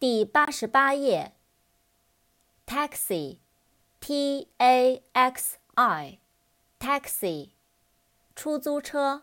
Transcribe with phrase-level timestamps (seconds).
[0.00, 1.32] 第八十八页。
[2.66, 7.50] taxi，t a x i，taxi，
[8.34, 9.22] 出租车。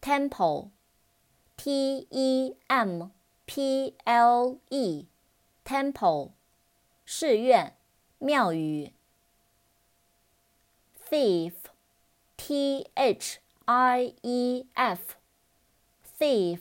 [0.00, 3.10] temple，t e m
[3.44, 6.32] p l e，temple，
[7.04, 7.76] 寺院、
[8.18, 8.94] 庙宇。
[11.08, 16.60] thief，t h i e f，thief，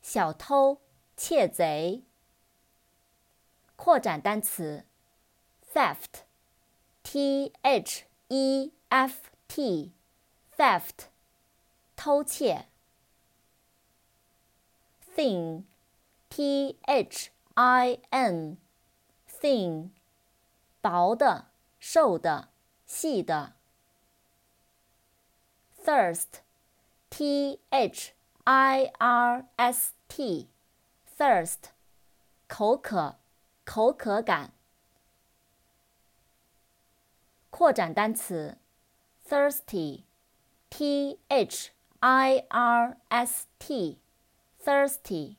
[0.00, 0.80] 小偷、
[1.18, 2.04] 窃贼。
[3.74, 4.84] 扩展单词
[5.74, 11.06] ：theft，t h e f t，theft，
[11.96, 12.66] 偷窃。
[15.16, 19.90] thin，t h i n，thin，
[20.80, 21.48] 薄的、
[21.80, 22.50] 瘦的、
[22.86, 23.54] 细的。
[25.84, 28.12] thirst，t h
[28.44, 30.48] i r s t
[31.18, 31.72] Thirst，
[32.46, 33.16] 口渴。
[33.64, 34.52] 口渴感。
[37.50, 38.56] 扩展单词
[39.28, 45.34] ：thirsty，t h i r s t，thirsty，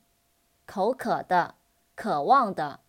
[0.65, 1.55] 口渴的，
[1.95, 2.81] 渴望的。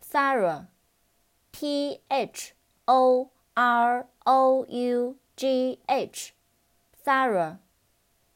[0.05, 2.53] thorough，t h
[2.85, 7.57] o r o u g h，thorough，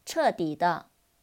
[0.06, 0.93] 彻底的。